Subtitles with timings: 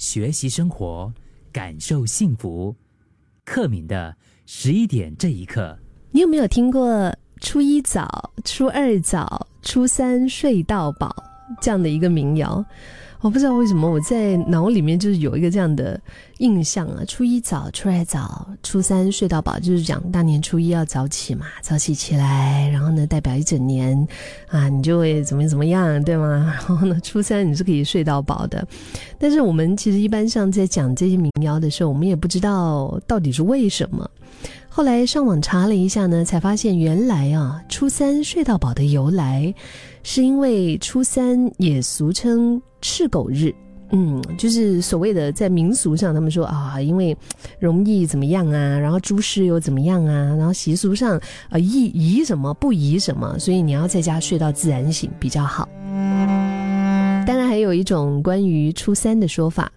[0.00, 1.12] 学习生活，
[1.52, 2.74] 感受幸福。
[3.44, 5.78] 克敏的十一点这一刻，
[6.10, 11.14] 你有没有听过初一早、初二早、初三睡到饱
[11.60, 12.64] 这样的一个民谣？
[13.22, 16.00] 我不知道为什么我在脑里面就是有一个这样的
[16.38, 24.08] 印象啊，初一早，初二早，初三睡到饱，就是讲大年初一要早起嘛，早起起来，然后呢代表一整年
[24.48, 26.54] 啊，你就会怎么怎么样，对吗？
[26.66, 28.66] 然后呢初三你是可以睡到饱的，
[29.18, 34.10] 但是我们其实一般上在讲这些民谣的时候，我们也不知道到底是为什么。
[34.70, 39.52] 后来上网查了一下呢，才发现原来啊，初三睡到饱的由来，
[40.02, 43.54] 是因为初三也俗称赤狗日，
[43.92, 47.16] 嗯，就是所谓的在民俗上，他们说啊，因为
[47.58, 55.68] 容易怎么样啊，然后诸事又怎么样啊，然后习俗上啊宜宜什么不宜什么，所以你要在家睡到自然醒比较好。
[57.26, 59.70] 当然，还有一种关于初三的说法，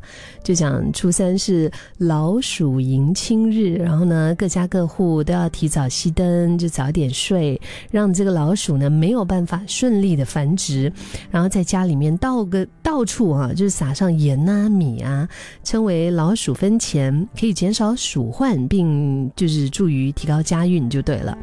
[0.44, 7.60] 就讲初三是老鼠迎亲日，然后呢，各家各户都要提早熄灯，就早点睡，
[7.92, 10.92] 让这个老鼠呢没有办法顺利的繁殖，
[11.30, 15.28] 然后在家里面到个到处啊，就是撒上盐啊米啊，
[15.64, 21.38] 称为老鼠分钱，可以减少鼠患，并就是助于提高家运，就对了。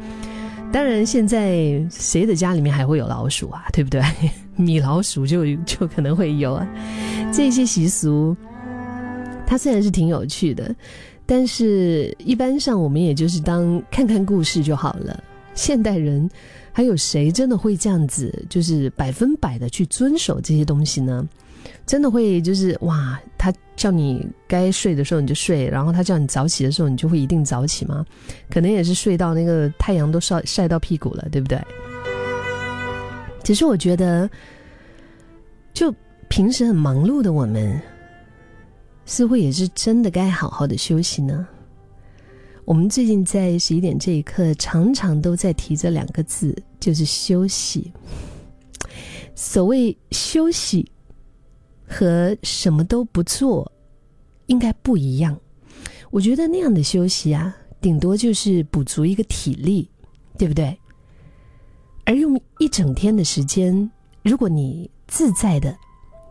[0.73, 3.65] 当然，现在谁的家里面还会有老鼠啊？
[3.73, 4.01] 对不对？
[4.61, 6.67] 米老鼠就就可能会有啊。
[7.33, 8.35] 这些习俗，
[9.45, 10.73] 它虽然是挺有趣的，
[11.25, 15.23] 但是一般上我们也就是当看看故事就好了。
[15.53, 16.29] 现代人
[16.71, 21.27] 还有谁真的会这样子，就是百分百的去遵守这些东西呢？
[21.85, 28.05] 真的会就是哇，他叫你该睡的时候你就睡，然后他叫你早起的时候你就会一定早起吗？
[28.49, 31.59] 可能也是睡到那个太阳都晒晒到屁股了，对不对？
[33.43, 34.29] 只是我觉得，
[35.73, 35.93] 就
[36.29, 37.81] 平时很忙碌的我们，
[39.05, 41.47] 似乎也是真的该好好的休息呢。
[42.65, 47.91] 我们最近在十一点这一刻，常常都在提这两个字，就是休息。
[49.35, 50.89] 所谓休息。
[51.93, 53.69] 和什么都不做，
[54.45, 55.37] 应该不一样。
[56.09, 59.89] 我觉得那样的休息啊，顶多就是补足一个体力，
[60.37, 60.79] 对不对？
[62.11, 63.89] 而用一整天的时间，
[64.21, 65.73] 如果你自在的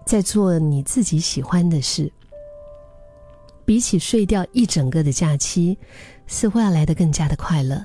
[0.05, 2.13] 在做你自己喜欢的事，
[3.65, 5.79] 比起睡掉一整个的假期，
[6.27, 7.83] 似乎要来得更加的快乐。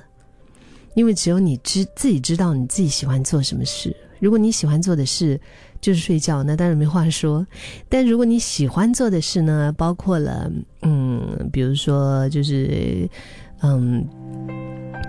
[0.92, 3.96] 因为只有你知自己知道你自己喜欢做什么事。
[4.18, 5.40] 如果你喜欢做的事，
[5.80, 7.46] 就是睡觉，那当然没话说。
[7.88, 10.52] 但如果你喜欢做的事呢，包括了，
[10.82, 13.08] 嗯，比如说，就是，
[13.62, 14.06] 嗯，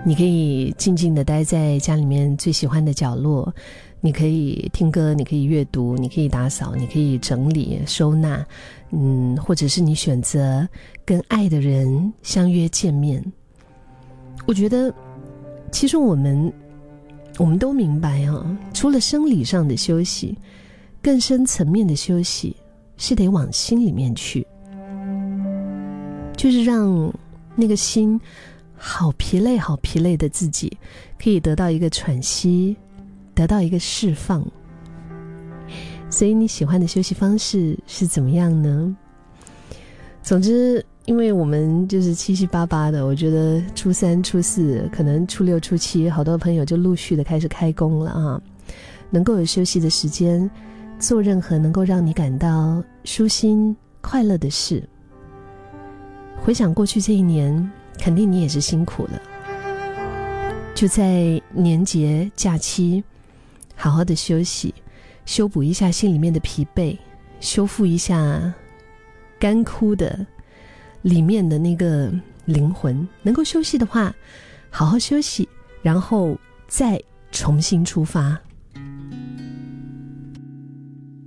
[0.04, 3.52] 你可以静静的待在家里面最喜欢的角落，
[4.00, 8.46] 你可以听歌，你可以阅读，你可以打扫，你可以整理收纳，
[8.90, 10.66] 嗯，或者是你选择
[11.04, 13.24] 跟爱的人相约见面。
[14.46, 14.92] 我觉得，
[15.70, 16.52] 其实我们
[17.36, 20.36] 我们都明白啊，除了生理上的休息。
[21.00, 22.56] 更深层面的休息，
[22.96, 24.44] 是得往心里面去，
[26.36, 27.10] 就是让
[27.54, 28.20] 那个心
[28.78, 30.78] 好疲累、好疲累的自己，
[31.22, 32.76] 可以得到一个喘息，
[33.34, 34.46] 得到一个释放。
[36.08, 38.96] 所以你喜欢的休息方式是怎么样呢？
[40.22, 48.40] 总之，因为我们就是七七八八的，我觉得初三、初四，可能初六、初七，好多朋友就陆续的开始开工了啊，
[49.10, 50.50] 能够有休息的时间。
[50.98, 54.82] 做任何能够让你感到舒心、快乐的事。
[56.42, 59.20] 回想过去这一年，肯定你也是辛苦了。
[60.74, 63.02] 就在年节假期，
[63.74, 64.72] 好好的休息，
[65.26, 66.96] 修补一下心里面的疲惫，
[67.40, 68.54] 修复一下
[69.38, 70.24] 干枯的
[71.02, 72.12] 里面的那个
[72.44, 73.06] 灵魂。
[73.22, 74.14] 能够休息的话，
[74.70, 75.48] 好好休息，
[75.82, 76.38] 然后
[76.68, 78.38] 再重新出发。